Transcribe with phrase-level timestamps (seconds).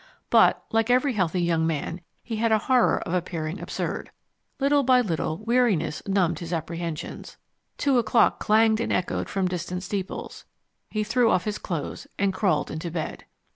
[0.31, 4.09] But, like every healthy young man, he had a horror of appearing absurd.
[4.59, 7.37] Little by little weariness numbed his apprehensions.
[7.77, 10.45] Two o'clock clanged and echoed from distant steeples.
[10.89, 13.25] He threw off his clothes and crawled into bed.